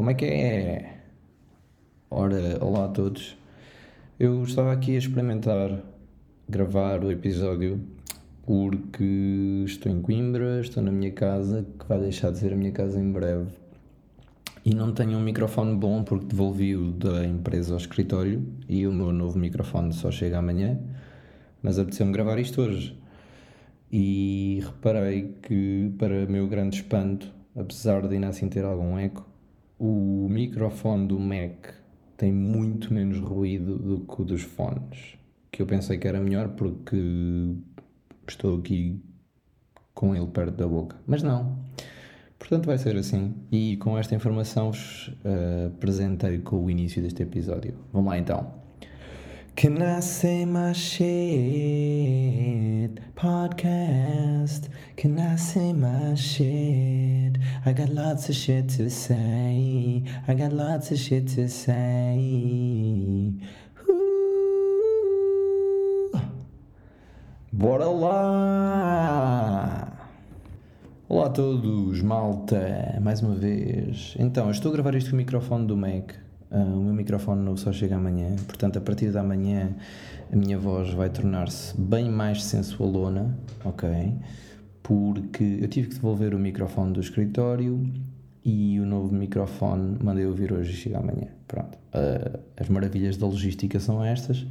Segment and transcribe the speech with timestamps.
[0.00, 0.94] como é que é?
[2.10, 3.36] Ora, olá a todos.
[4.18, 5.78] Eu estava aqui a experimentar
[6.48, 7.78] gravar o episódio
[8.46, 12.72] porque estou em Coimbra, estou na minha casa, que vai deixar de ser a minha
[12.72, 13.50] casa em breve.
[14.64, 18.92] E não tenho um microfone bom porque devolvi o da empresa ao escritório e o
[18.94, 20.80] meu novo microfone só chega amanhã.
[21.62, 22.98] Mas apeteceu-me gravar isto hoje.
[23.92, 29.28] E reparei que, para meu grande espanto, apesar de ainda assim ter algum eco,
[29.80, 31.68] o microfone do Mac
[32.18, 35.16] tem muito menos ruído do que o dos fones.
[35.50, 37.56] Que eu pensei que era melhor porque
[38.28, 39.02] estou aqui
[39.94, 40.96] com ele perto da boca.
[41.06, 41.58] Mas não.
[42.38, 43.34] Portanto, vai ser assim.
[43.50, 47.74] E com esta informação vos uh, apresentei com o início deste episódio.
[47.90, 48.59] Vamos lá então.
[49.60, 51.04] Can I say my shit?
[53.14, 54.70] Podcast.
[54.96, 57.36] Can I say my shit?
[57.66, 60.02] I got lots of shit to say.
[60.26, 63.34] I got lots of shit to say.
[67.52, 69.12] Bora lá!
[71.06, 74.16] Olá a todos, malta, mais uma vez.
[74.18, 77.42] Então, eu estou a gravar isto com o microfone do Mac Uh, o meu microfone
[77.42, 79.72] novo só chega amanhã, portanto, a partir da manhã
[80.32, 84.14] a minha voz vai tornar-se bem mais sensualona, ok?
[84.82, 87.88] Porque eu tive que devolver o microfone do escritório
[88.44, 91.28] e o novo microfone mandei ouvir hoje e chega amanhã.
[91.46, 91.78] Pronto.
[91.94, 94.46] Uh, as maravilhas da logística são estas.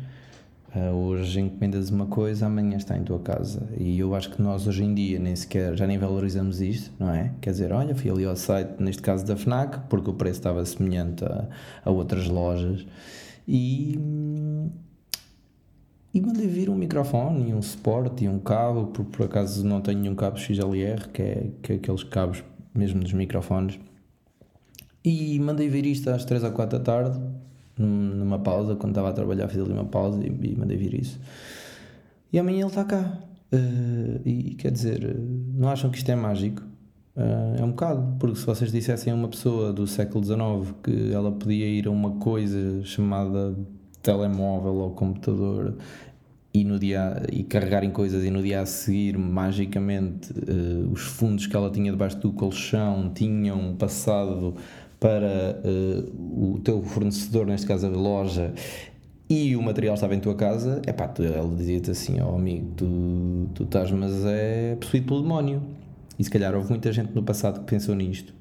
[0.75, 3.67] Uh, hoje encomendas uma coisa, amanhã está em tua casa.
[3.75, 7.09] E eu acho que nós hoje em dia nem sequer, já nem valorizamos isto, não
[7.09, 7.31] é?
[7.41, 10.63] Quer dizer, olha, fui ali ao site, neste caso da FNAC, porque o preço estava
[10.63, 11.47] semelhante a,
[11.83, 12.85] a outras lojas,
[13.47, 13.97] e,
[16.13, 19.81] e mandei vir um microfone, e um suporte, e um cabo, por, por acaso não
[19.81, 22.43] tenho nenhum cabo XLR, que é, que é aqueles cabos
[22.75, 23.79] mesmo dos microfones,
[25.03, 27.19] e mandei vir isto às 3 ou 4 da tarde,
[27.79, 31.19] numa pausa, quando estava a trabalhar, fiz ali uma pausa e, e mandei vir isso.
[32.31, 33.19] E amanhã ele está cá.
[33.51, 35.17] Uh, e quer dizer,
[35.55, 36.61] não acham que isto é mágico?
[37.15, 41.11] Uh, é um bocado, porque se vocês dissessem a uma pessoa do século XIX que
[41.11, 43.55] ela podia ir a uma coisa chamada
[44.01, 45.75] telemóvel ou computador
[46.53, 51.45] e no dia e carregarem coisas e no dia a seguir magicamente uh, os fundos
[51.45, 54.55] que ela tinha debaixo do colchão tinham passado
[54.99, 58.53] para uh, o teu fornecedor, neste caso a loja,
[59.29, 62.71] e o material estava em tua casa, é pá, ele dizia-te assim: Ó oh, amigo,
[62.75, 65.61] tu, tu estás, mas é possuído pelo demónio.
[66.17, 68.33] E se calhar houve muita gente no passado que pensou nisto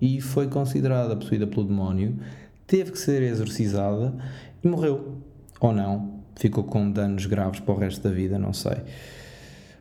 [0.00, 2.16] e foi considerada possuída pelo demónio,
[2.66, 4.14] teve que ser exorcizada
[4.62, 5.16] e morreu.
[5.60, 8.76] Ou não, ficou com danos graves para o resto da vida, não sei.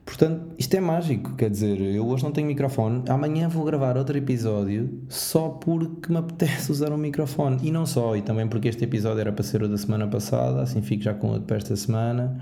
[0.06, 4.16] Portanto, isto é mágico, quer dizer, eu hoje não tenho microfone, amanhã vou gravar outro
[4.16, 7.58] episódio só porque me apetece usar um microfone.
[7.64, 10.62] E não só, e também porque este episódio era para ser o da semana passada,
[10.62, 12.40] assim fico já com outro para esta semana.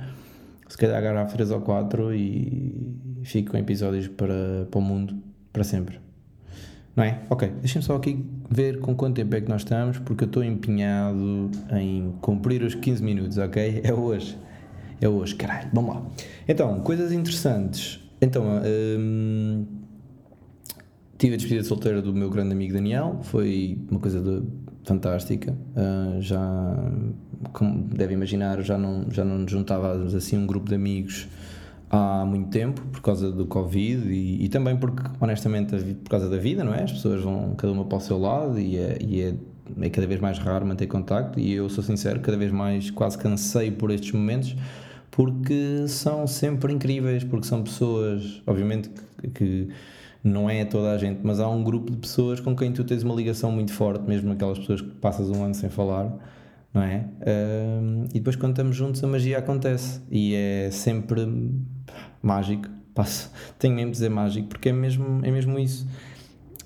[0.67, 5.15] Se calhar agarrar 3 ou 4 e fico com episódios para, para o mundo,
[5.51, 5.99] para sempre.
[6.95, 7.21] Não é?
[7.29, 10.43] Ok, deixem-me só aqui ver com quanto tempo é que nós estamos, porque eu estou
[10.43, 13.81] empenhado em cumprir os 15 minutos, ok?
[13.83, 14.37] É hoje.
[15.01, 15.69] É hoje, caralho.
[15.73, 16.03] Vamos lá.
[16.47, 17.99] Então, coisas interessantes.
[18.21, 18.43] Então,
[18.99, 19.65] hum,
[21.17, 23.19] tive a despedida de solteira do meu grande amigo Daniel.
[23.23, 24.43] Foi uma coisa de,
[24.83, 25.51] fantástica.
[25.51, 26.75] Uh, já,
[27.51, 31.27] como deve imaginar, já não, já não nos juntávamos assim um grupo de amigos
[31.89, 36.37] há muito tempo por causa do Covid e, e, também porque, honestamente, por causa da
[36.37, 36.83] vida, não é?
[36.83, 39.35] As pessoas vão cada uma para o seu lado e é, e é,
[39.79, 41.39] é cada vez mais raro manter contacto.
[41.39, 44.55] E eu sou sincero, cada vez mais quase cansei por estes momentos
[45.13, 48.89] porque são sempre incríveis, porque são pessoas, obviamente
[49.35, 49.69] que,
[50.23, 53.03] não é toda a gente, mas há um grupo de pessoas com quem tu tens
[53.03, 56.11] uma ligação muito forte, mesmo aquelas pessoas que passas um ano sem falar,
[56.73, 57.05] não é?
[57.27, 61.27] Um, e depois quando estamos juntos a magia acontece e é sempre
[62.21, 62.67] mágico.
[62.95, 65.87] Passo, tenho mesmo de dizer mágico porque é mesmo, é mesmo isso.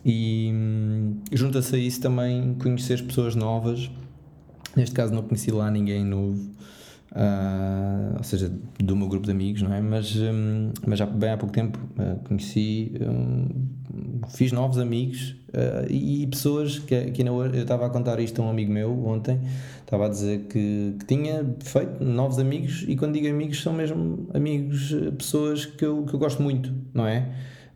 [0.05, 3.91] E hum, junta-se a isso também conhecer pessoas novas.
[4.73, 6.56] Neste caso não conheci lá ninguém novo.
[7.11, 9.81] Uh, ou seja, do meu grupo de amigos, não é?
[9.81, 13.47] Mas, um, mas já bem há pouco tempo uh, conheci, um,
[14.29, 18.49] fiz novos amigos uh, e, pessoas que, que eu estava a contar isto a um
[18.49, 19.39] amigo meu ontem,
[19.79, 24.27] estava a dizer que, que, tinha feito novos amigos e quando digo amigos são mesmo
[24.33, 27.31] amigos, pessoas que eu, que eu gosto muito, não é?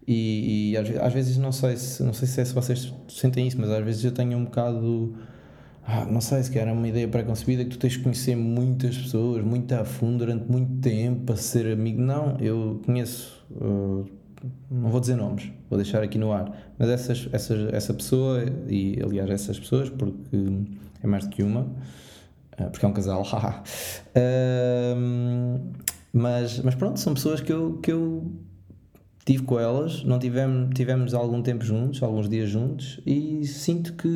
[0.05, 3.47] E, e às, às, vezes não sei se não sei se, é se vocês sentem
[3.47, 5.15] isso, mas às vezes eu tenho um bocado
[5.91, 9.43] ah, não sei, se era uma ideia pré-concebida que tu tens de conhecer muitas pessoas,
[9.43, 12.01] muito a fundo, durante muito tempo, para ser amigo.
[12.01, 14.05] Não, eu conheço uh,
[14.69, 18.99] não vou dizer nomes, vou deixar aqui no ar, mas essas, essas, essa pessoa, e
[19.03, 20.37] aliás essas pessoas, porque
[21.03, 21.67] é mais do que uma,
[22.57, 23.21] eh, porque é um casal,
[24.15, 25.61] uh,
[26.13, 28.31] mas, mas pronto, são pessoas que eu, que eu
[29.25, 34.09] tive com elas, não tivemos, tivemos algum tempo juntos, alguns dias juntos, e sinto que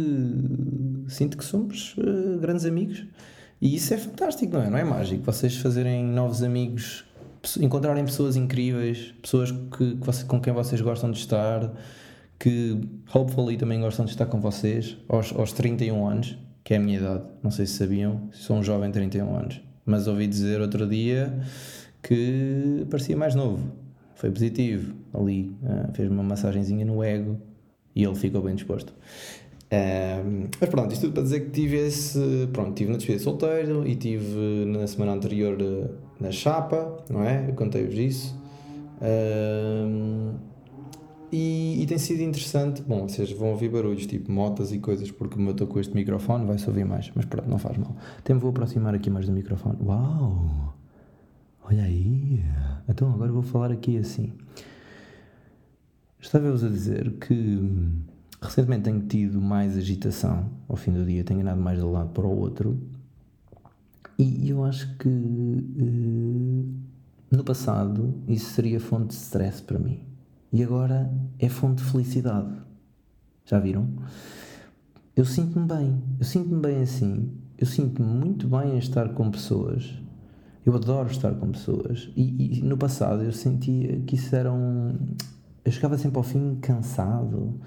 [1.07, 3.05] sinto que somos uh, grandes amigos.
[3.61, 4.69] E isso é fantástico, não é?
[4.69, 5.23] Não é mágico?
[5.23, 7.05] Vocês fazerem novos amigos,
[7.59, 11.71] encontrarem pessoas incríveis, pessoas que, que você, com quem vocês gostam de estar,
[12.39, 12.79] que
[13.13, 16.97] hopefully também gostam de estar com vocês aos, aos 31 anos, que é a minha
[16.97, 17.23] idade.
[17.41, 21.33] Não sei se sabiam, sou um jovem de 31 anos, mas ouvi dizer outro dia
[22.03, 23.84] que parecia mais novo.
[24.15, 27.37] Foi positivo ali, uh, fez uma massagenzinha no ego
[27.95, 28.93] e ele ficou bem disposto.
[29.71, 32.47] Um, mas pronto, isto tudo para dizer que tive esse.
[32.53, 35.89] Pronto, tive na despedida solteiro e tive na semana anterior uh,
[36.19, 37.49] na chapa, não é?
[37.49, 38.39] Eu contei-vos isso.
[39.01, 40.33] Um,
[41.31, 42.81] e, e, tem sido interessante.
[42.81, 45.93] Bom, vocês vão ouvir barulhos tipo motas e coisas, porque como eu estou com este
[45.93, 47.11] microfone, vai-se ouvir mais.
[47.13, 47.95] Mas pronto, não faz mal.
[48.19, 49.77] Até me vou aproximar aqui mais do microfone.
[49.81, 50.74] Uau!
[51.67, 52.43] Olha aí!
[52.87, 54.31] Então agora vou falar aqui assim.
[56.19, 57.59] Estava-vos a dizer que
[58.39, 62.09] recentemente tenho tido mais agitação ao fim do dia, tenho andado mais de um lado
[62.09, 62.79] para o outro.
[64.15, 66.73] E eu acho que uh,
[67.31, 70.01] no passado isso seria fonte de stress para mim.
[70.53, 72.55] E agora é fonte de felicidade.
[73.43, 73.89] Já viram?
[75.15, 76.03] Eu sinto-me bem.
[76.19, 77.31] Eu sinto-me bem assim.
[77.57, 80.04] Eu sinto-me muito bem em estar com pessoas
[80.65, 82.09] eu adoro estar com pessoas.
[82.15, 84.97] E, e, no passado eu sentia que isso era um.
[85.63, 87.59] Eu chegava sempre ao fim cansado,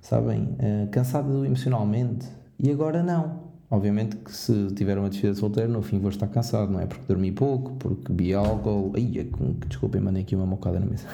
[0.00, 0.44] sabem?
[0.44, 2.26] Uh, cansado emocionalmente.
[2.58, 3.46] E agora não.
[3.68, 6.86] Obviamente que se tiver uma despedida de solteiro, no fim vou estar cansado, não é?
[6.86, 8.92] Porque dormi pouco, porque bebi álcool.
[8.94, 9.26] Ai, é
[9.66, 11.06] desculpem, mandei aqui uma mocada na mesa.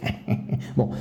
[0.74, 0.94] Bom,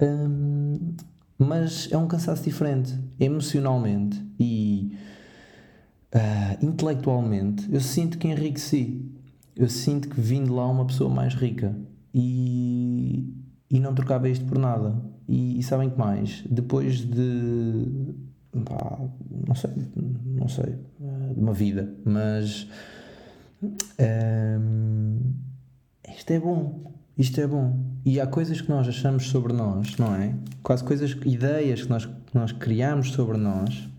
[0.00, 0.94] hum,
[1.38, 4.22] mas é um cansaço diferente, emocionalmente.
[4.38, 4.94] E
[6.14, 9.06] uh, intelectualmente, eu sinto que enriqueci.
[9.56, 11.76] Eu sinto que vim de lá uma pessoa mais rica.
[12.14, 13.34] E,
[13.70, 14.96] e não trocava isto por nada.
[15.28, 16.42] E, e sabem que mais?
[16.48, 18.14] Depois de.
[18.64, 18.98] Pá,
[19.46, 19.70] não sei,
[20.24, 22.66] não sei, uh, de uma vida, mas.
[26.16, 26.92] Isto é bom.
[27.16, 27.78] Isto é bom.
[28.04, 30.34] E há coisas que nós achamos sobre nós, não é?
[30.62, 33.90] Quase coisas, ideias que nós, que nós criamos sobre nós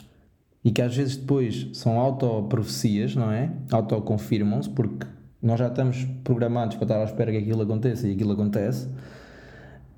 [0.64, 3.52] e que às vezes depois são autoprofecias, não é?
[3.72, 5.08] Autoconfirmam-se, porque
[5.42, 8.88] nós já estamos programados para estar à espera que aquilo aconteça e aquilo acontece,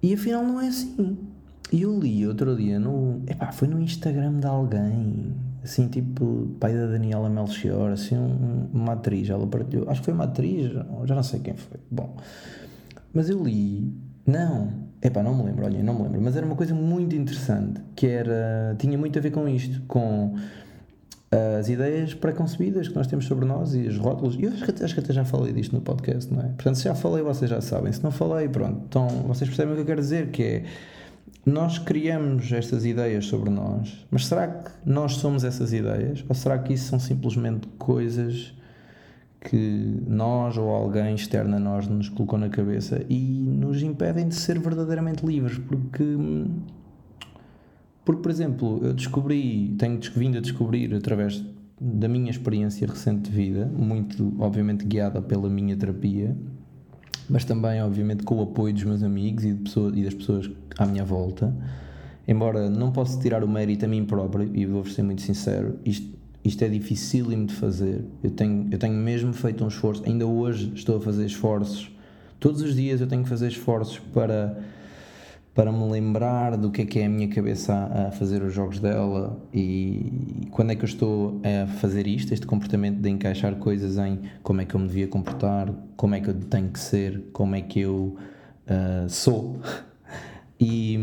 [0.02, 1.18] e afinal não é assim.
[1.72, 3.22] E eu li outro dia no.
[3.28, 5.34] Epá, foi no Instagram de alguém,
[5.64, 10.14] assim, tipo, pai da Daniela Melchior, assim, um, uma atriz, ela partilhou, acho que foi
[10.14, 11.80] uma atriz, já não sei quem foi.
[11.90, 12.16] Bom,
[13.14, 13.92] mas eu li,
[14.26, 14.72] não,
[15.06, 18.08] Epá, não me lembro, olha, não me lembro, mas era uma coisa muito interessante, que
[18.08, 20.34] era, tinha muito a ver com isto, com
[21.60, 24.84] as ideias preconcebidas que nós temos sobre nós e os rótulos, e eu acho que,
[24.84, 26.46] acho que até já falei disto no podcast, não é?
[26.46, 29.76] Portanto, se já falei, vocês já sabem, se não falei, pronto, então vocês percebem o
[29.76, 30.64] que eu quero dizer, que é,
[31.46, 36.24] nós criamos estas ideias sobre nós, mas será que nós somos essas ideias?
[36.30, 38.54] Ou será que isso são simplesmente coisas
[39.44, 44.36] que nós ou alguém externo a nós nos colocou na cabeça e nos impedem de
[44.36, 46.04] ser verdadeiramente livres, porque
[48.06, 51.44] porque por exemplo, eu descobri, tenho vindo a descobrir através
[51.80, 56.36] da minha experiência recente de vida, muito obviamente guiada pela minha terapia,
[57.30, 60.86] mas também obviamente com o apoio dos meus amigos e, pessoas, e das pessoas à
[60.86, 61.54] minha volta.
[62.26, 66.23] Embora não possa tirar o mérito a mim próprio, e vou-vos ser muito sincero, isto
[66.44, 68.04] isto é dificílimo de fazer.
[68.22, 71.90] Eu tenho, eu tenho mesmo feito um esforço, ainda hoje estou a fazer esforços.
[72.40, 74.62] Todos os dias eu tenho que fazer esforços para,
[75.56, 78.80] para me lembrar do que é que é a minha cabeça a, fazer os jogos
[78.80, 83.56] dela e, e quando é que eu estou a fazer isto, este comportamento de encaixar
[83.56, 86.80] coisas em como é que eu me devia comportar, como é que eu tenho que
[86.80, 88.18] ser, como é que eu
[88.68, 89.62] uh, sou.
[90.64, 90.98] E,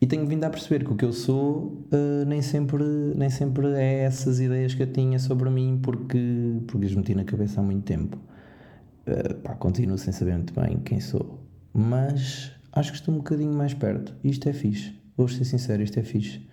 [0.00, 2.84] e tenho vindo a perceber que o que eu sou uh, nem, sempre,
[3.16, 7.24] nem sempre é essas ideias que eu tinha sobre mim, porque, porque as meti na
[7.24, 8.16] cabeça há muito tempo.
[9.04, 11.44] Uh, pá, continuo sem saber muito bem quem sou,
[11.74, 14.14] mas acho que estou um bocadinho mais perto.
[14.22, 16.46] Isto é fixe, vou ser sincero, isto é fixe.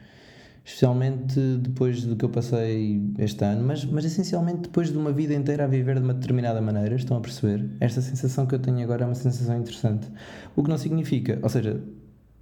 [0.63, 5.35] Especialmente depois do que eu passei este ano, mas, mas essencialmente depois de uma vida
[5.35, 7.69] inteira a viver de uma determinada maneira, estão a perceber?
[7.79, 10.07] Esta sensação que eu tenho agora é uma sensação interessante.
[10.55, 11.79] O que não significa, ou seja,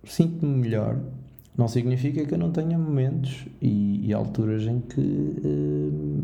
[0.04, 1.00] sinto-me melhor,
[1.58, 6.24] não significa que eu não tenha momentos e, e alturas em que uh,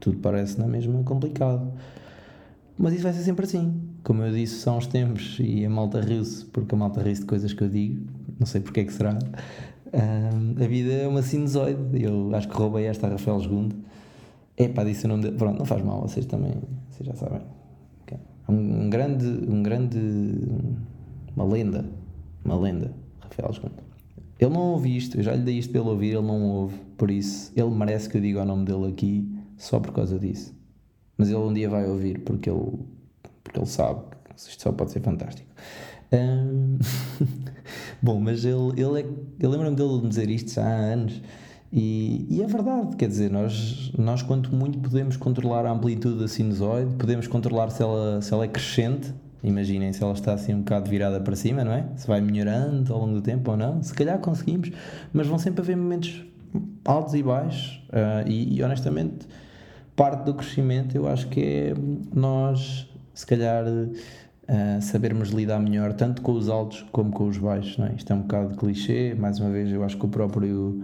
[0.00, 1.70] tudo parece na mesma complicado.
[2.78, 3.80] Mas isso vai ser sempre assim.
[4.04, 7.26] como eu disse, são os tempos e a malta riu-se, porque a malta riu-se de
[7.26, 8.06] coisas que eu digo,
[8.38, 9.18] não sei porque é que será.
[9.88, 13.76] Uh, a vida é uma sinusoide, eu acho que roubei esta a Rafael Segundo.
[14.56, 15.36] É pá, disse o nome dele.
[15.36, 16.54] Pronto, não faz mal, vocês também,
[16.90, 17.40] vocês já sabem.
[18.48, 19.98] Um grande, um grande,
[21.36, 21.84] uma lenda,
[22.44, 23.88] uma lenda, Rafael Segundo.
[24.38, 27.10] Ele não ouve isto, eu já lhe dei isto pelo ouvir, ele não ouve, por
[27.10, 30.54] isso ele merece que eu diga o nome dele aqui só por causa disso.
[31.16, 32.78] Mas ele um dia vai ouvir porque ele,
[33.42, 35.48] porque ele sabe que isto só pode ser fantástico.
[36.12, 36.78] Um...
[38.00, 39.06] Bom, mas ele, ele é,
[39.40, 41.20] eu lembro-me dele de dizer isto já há anos
[41.72, 46.28] e, e, é verdade, quer dizer, nós, nós quanto muito podemos controlar a amplitude da
[46.28, 50.60] sinusoide, podemos controlar se ela, se ela é crescente Imaginem se ela está assim um
[50.60, 51.86] bocado virada para cima, não é?
[51.96, 53.82] Se vai melhorando ao longo do tempo ou não.
[53.82, 54.70] Se calhar conseguimos,
[55.12, 56.24] mas vão sempre haver momentos
[56.84, 57.82] altos e baixos.
[57.88, 59.28] Uh, e, e, honestamente,
[59.94, 61.74] parte do crescimento eu acho que é
[62.12, 67.78] nós, se calhar, uh, sabermos lidar melhor tanto com os altos como com os baixos.
[67.78, 67.94] Não é?
[67.94, 69.14] Isto é um bocado clichê.
[69.14, 70.82] Mais uma vez, eu acho que o próprio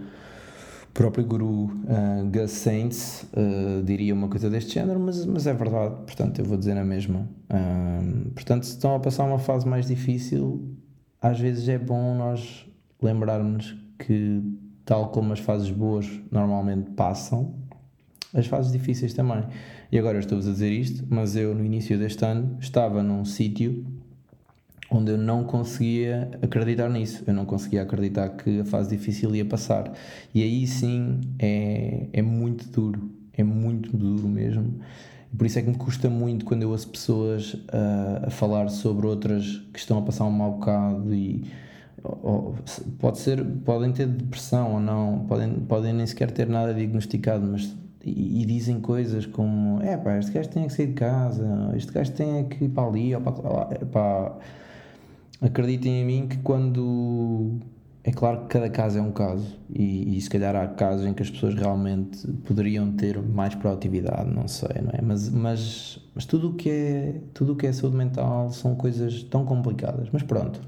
[0.94, 5.96] próprio guru uh, Gus Saints uh, diria uma coisa deste género, mas, mas é verdade,
[6.06, 7.28] portanto eu vou dizer a mesma.
[7.50, 10.76] Uh, portanto, se estão a passar uma fase mais difícil,
[11.20, 12.64] às vezes é bom nós
[13.02, 14.40] lembrarmos que,
[14.84, 17.54] tal como as fases boas normalmente passam,
[18.32, 19.44] as fases difíceis também.
[19.90, 23.24] E agora eu estou-vos a dizer isto, mas eu no início deste ano estava num
[23.24, 23.84] sítio
[24.96, 29.44] onde eu não conseguia acreditar nisso, eu não conseguia acreditar que a fase difícil ia
[29.44, 29.92] passar.
[30.34, 34.74] E aí sim é, é muito duro, é muito duro mesmo.
[35.36, 39.06] Por isso é que me custa muito quando eu ouço pessoas a, a falar sobre
[39.06, 41.44] outras que estão a passar um mau bocado e
[42.04, 42.54] ou,
[42.98, 47.74] pode ser, podem ter depressão ou não, podem, podem nem sequer ter nada diagnosticado, mas
[48.04, 51.90] e, e, dizem coisas como é pá, este gajo tem que sair de casa, este
[51.90, 53.64] gajo tem que ir para ali ou para lá.
[53.90, 54.36] Pá,
[55.44, 57.60] acreditem em mim que quando.
[58.06, 61.14] É claro que cada caso é um caso, e, e, se calhar há casos em
[61.14, 65.00] que as pessoas realmente poderiam ter mais proatividade, não sei, não é?
[65.00, 69.22] Mas, mas, mas tudo o que é tudo o que é saúde mental são coisas
[69.22, 70.08] tão complicadas.
[70.12, 70.60] Mas pronto,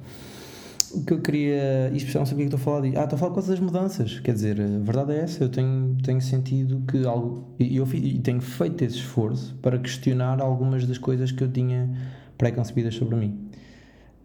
[0.92, 3.18] o que eu queria, e especialmente sabia que estou a falar de, ah, estou a
[3.18, 7.04] falar com das mudanças, quer dizer, a verdade é essa, eu tenho, tenho sentido que
[7.04, 7.86] algo, e eu,
[8.22, 11.90] tenho feito esse esforço para questionar algumas das coisas que eu tinha
[12.38, 13.45] pré-concebidas sobre mim.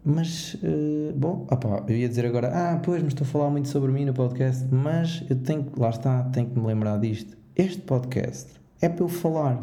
[0.04, 3.68] Mas, uh, bom, opa, eu ia dizer agora, ah, pois, mas estou a falar muito
[3.68, 7.36] sobre mim no podcast, mas eu tenho que, lá está, tenho que me lembrar disto.
[7.54, 8.48] Este podcast
[8.80, 9.62] é para eu falar.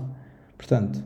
[0.58, 1.04] Portanto,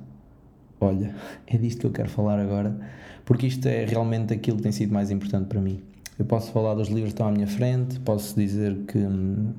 [0.80, 1.16] olha,
[1.48, 2.80] é disto que eu quero falar agora,
[3.26, 5.82] porque isto é realmente aquilo que tem sido mais importante para mim.
[6.20, 9.00] Eu posso falar dos livros que estão à minha frente, posso dizer que.
[9.00, 9.52] Hum,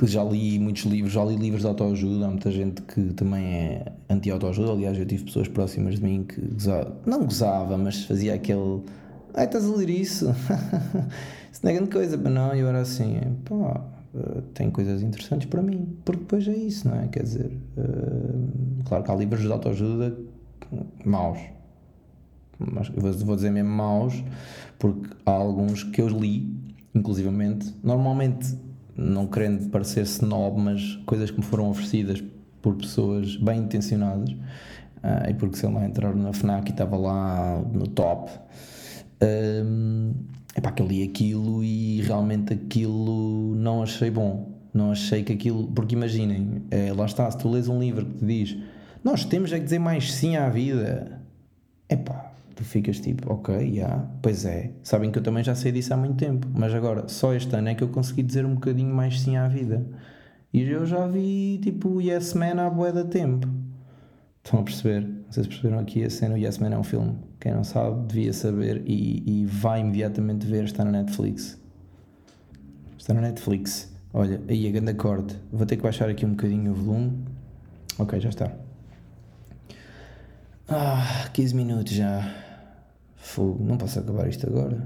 [0.00, 3.44] que já li muitos livros, já li livros de autoajuda, há muita gente que também
[3.44, 8.32] é anti-autoajuda, aliás eu tive pessoas próximas de mim que gozava, não gozava, mas fazia
[8.32, 8.80] aquele
[9.34, 10.30] ai estás a ler isso,
[11.52, 15.46] isso não é grande coisa, mas não, eu era assim, pá, eh, tem coisas interessantes
[15.50, 17.06] para mim, porque depois é isso, não é?
[17.08, 20.16] Quer dizer, uh, claro que há livros de autoajuda
[21.04, 21.40] maus,
[22.58, 24.24] mas vou dizer mesmo maus,
[24.78, 26.58] porque há alguns que eu li,
[26.94, 28.56] inclusivamente, normalmente
[29.00, 32.22] não querendo parecer snob, mas coisas que me foram oferecidas
[32.60, 36.96] por pessoas bem intencionadas, uh, e porque se ele não entrar na FNAC e estava
[36.96, 38.30] lá no top,
[39.64, 40.12] um,
[40.56, 44.50] epá, que eu li aquilo e realmente aquilo não achei bom.
[44.72, 45.66] Não achei que aquilo.
[45.66, 48.56] Porque imaginem, é, lá está, se tu lês um livro que te diz
[49.02, 51.20] nós temos é que dizer mais sim à vida,
[51.88, 52.29] epá,
[52.60, 54.70] tu ficas tipo, ok, já, yeah, pois é.
[54.82, 57.70] Sabem que eu também já sei disso há muito tempo, mas agora, só este ano
[57.70, 59.86] é que eu consegui dizer um bocadinho mais sim à vida.
[60.52, 63.48] E eu já vi tipo Yes Man há bué da tempo.
[64.44, 65.08] Estão a perceber?
[65.30, 66.34] Vocês perceberam aqui a cena?
[66.34, 67.16] O Yes Man é um filme.
[67.40, 70.64] Quem não sabe devia saber e, e vai imediatamente ver.
[70.64, 71.58] Está na Netflix.
[72.98, 73.90] Está na Netflix.
[74.12, 75.36] Olha, aí a grande corte.
[75.52, 77.24] Vou ter que baixar aqui um bocadinho o volume.
[77.96, 78.52] Ok, já está.
[80.68, 82.49] Ah, 15 minutos já.
[83.20, 84.82] Fogo, não posso acabar isto agora.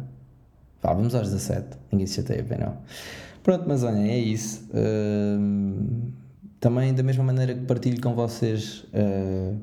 [0.83, 1.79] Vá, vamos às 17.
[1.91, 2.77] Ninguém se chateia bem, não.
[3.43, 4.69] Pronto, mas olhem, é isso.
[4.71, 6.13] Uh,
[6.61, 9.57] também, da mesma maneira que partilho com vocês uh,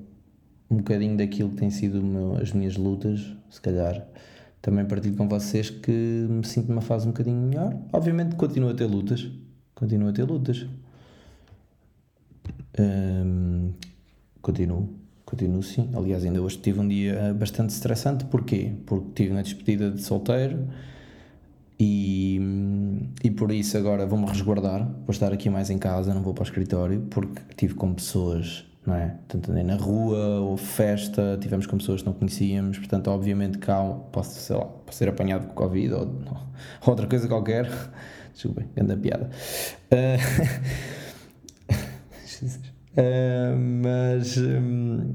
[0.69, 4.07] um bocadinho daquilo que tem sido meu, as minhas lutas, se calhar,
[4.61, 7.75] também partilho com vocês que me sinto numa fase um bocadinho melhor.
[7.91, 9.29] Obviamente, continuo a ter lutas.
[9.75, 10.65] Continuo a ter lutas.
[12.79, 13.73] Um,
[14.41, 15.00] continuo.
[15.31, 15.89] Continuo sim.
[15.95, 18.25] Aliás, ainda hoje tive um dia bastante estressante.
[18.25, 18.73] Porquê?
[18.85, 20.67] Porque estive na despedida de solteiro
[21.79, 22.37] e,
[23.23, 24.85] e por isso agora vou-me resguardar.
[24.85, 28.65] Vou estar aqui mais em casa, não vou para o escritório, porque tive com pessoas
[28.85, 29.15] não é?
[29.47, 34.37] Andei na rua, ou festa, tivemos com pessoas que não conhecíamos, portanto, obviamente cá posso,
[34.39, 36.01] sei lá, posso ser apanhado com Covid ou,
[36.81, 37.69] ou outra coisa qualquer.
[38.33, 39.29] Desculpem, grande piada.
[42.41, 44.37] Uh, mas.
[44.37, 45.13] Um,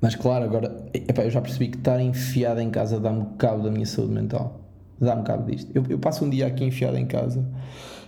[0.00, 3.70] mas claro, agora epá, eu já percebi que estar enfiado em casa dá-me cabo da
[3.70, 4.60] minha saúde mental.
[5.00, 5.70] Dá-me cabo disto.
[5.74, 7.46] Eu, eu passo um dia aqui enfiado em casa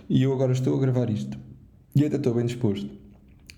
[0.07, 1.37] e eu agora estou a gravar isto.
[1.95, 2.89] E ainda estou bem disposto.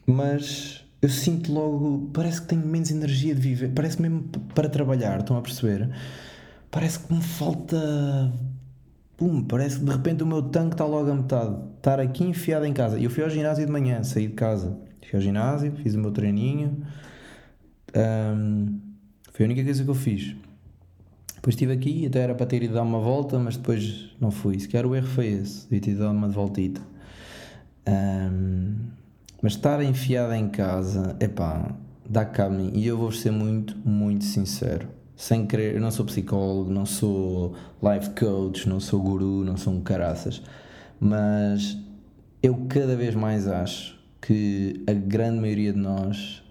[0.07, 4.23] Mas eu sinto logo, parece que tenho menos energia de viver, parece mesmo
[4.53, 5.89] para trabalhar, estão a perceber?
[6.69, 8.31] Parece que me falta.
[9.21, 11.55] Pum, parece que de repente o meu tanque está logo a metade.
[11.77, 12.97] Estar aqui enfiado em casa.
[12.97, 14.75] E eu fui ao ginásio de manhã, saí de casa.
[15.07, 16.83] Fui ao ginásio, fiz o meu treininho.
[17.95, 18.79] Um,
[19.31, 20.35] foi a única coisa que eu fiz.
[21.35, 24.59] Depois estive aqui, até era para ter ido dar uma volta, mas depois não fui.
[24.59, 26.81] Se calhar o erro foi esse, devia ter dado uma voltita.
[27.87, 28.73] Um,
[29.39, 31.75] mas estar enfiado em casa, epá,
[32.09, 32.71] dá cabo mim.
[32.73, 34.87] E eu vou ser muito, muito sincero.
[35.21, 39.71] Sem querer, eu não sou psicólogo, não sou life coach, não sou guru, não sou
[39.71, 40.41] um caraças.
[40.99, 41.77] Mas
[42.41, 46.41] eu cada vez mais acho que a grande maioria de nós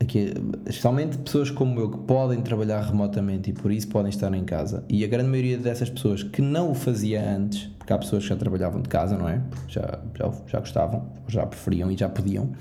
[0.00, 0.34] aqui,
[0.66, 4.84] especialmente pessoas como eu que podem trabalhar remotamente e por isso podem estar em casa.
[4.88, 8.28] E a grande maioria dessas pessoas que não o fazia antes, porque há pessoas que
[8.28, 9.42] já trabalhavam de casa, não é?
[9.66, 12.52] Já, já, já gostavam, já preferiam e já podiam.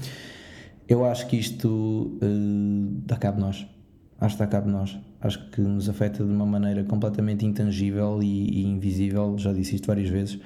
[0.88, 3.73] Eu acho que isto uh, dá cabo de nós.
[4.24, 4.98] Acho que de nós.
[5.20, 9.38] Acho que nos afeta de uma maneira completamente intangível e, e invisível.
[9.38, 10.40] Já disse isto várias vezes.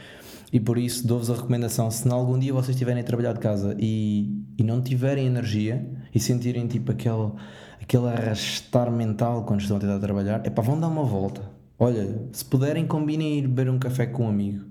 [0.52, 3.78] E por isso dou-vos a recomendação: se algum dia vocês estiverem a trabalhar de casa
[3.80, 7.34] e, e não tiverem energia, e sentirem tipo aquele,
[7.80, 11.44] aquele arrastar mental quando estão a tentar trabalhar, é pá, vão dar uma volta.
[11.78, 14.66] Olha, se puderem, combinem ir beber um café com um amigo.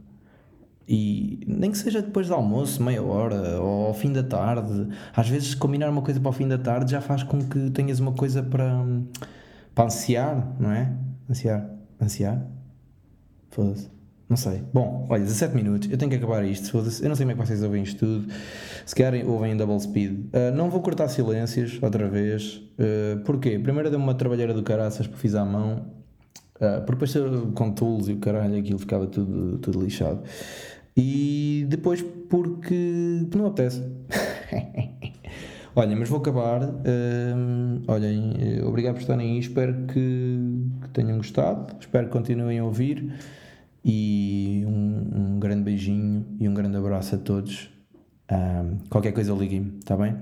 [0.88, 4.88] E nem que seja depois do almoço, meia hora, ou ao fim da tarde.
[5.14, 7.98] Às vezes, combinar uma coisa para o fim da tarde já faz com que tenhas
[7.98, 8.84] uma coisa para,
[9.74, 10.92] para ansiar, não é?
[11.28, 11.68] Ansiar.
[12.00, 12.46] Ansiar?
[13.50, 13.96] Foda-se.
[14.28, 14.62] Não sei.
[14.72, 15.88] Bom, olha, 17 minutos.
[15.90, 16.76] Eu tenho que acabar isto.
[16.76, 18.32] Eu não sei como é que vocês ouvem isto tudo.
[18.84, 20.12] Se querem, ouvem em double speed.
[20.12, 22.56] Uh, não vou cortar silêncios outra vez.
[22.78, 23.58] Uh, porquê?
[23.58, 25.86] Primeiro deu-me uma trabalheira do caraças porque fiz à mão.
[26.56, 30.22] Uh, porque depois com tools e o caralho aquilo ficava tudo, tudo lixado.
[30.96, 33.82] E depois porque não apetece.
[35.76, 36.62] Olha, mas vou acabar.
[36.64, 39.38] Uh, olhem, obrigado por estarem aí.
[39.38, 40.38] Espero que,
[40.80, 41.76] que tenham gostado.
[41.78, 43.12] Espero que continuem a ouvir.
[43.84, 47.70] E um, um grande beijinho e um grande abraço a todos.
[48.32, 50.16] Um, qualquer coisa liguem-me, está bem?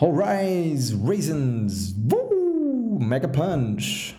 [0.00, 4.16] All rise, raisins, woo, mega punch.